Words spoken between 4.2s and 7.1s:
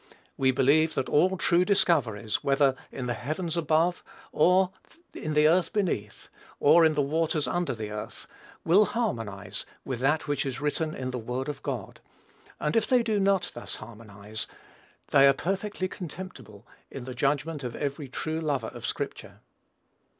in the earth beneath, or in the